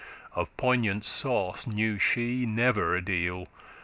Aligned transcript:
Of 0.33 0.57
poignant 0.57 1.05
sauce 1.05 1.67
knew 1.67 1.99
she 1.99 2.47
never 2.47 2.95
a 2.95 3.03
deal. 3.05 3.47